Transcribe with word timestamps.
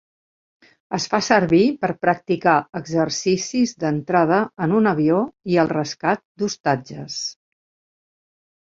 Es 0.97 1.03
fa 1.11 1.19
servir 1.27 1.59
per 1.85 1.89
practicar 2.05 2.55
exercicis 2.81 3.75
d'entrada 3.85 4.41
en 4.67 4.75
un 4.81 4.95
avió 4.95 5.21
i 5.53 5.63
el 5.67 5.71
rescat 5.77 6.27
d'ostatges. 6.43 7.25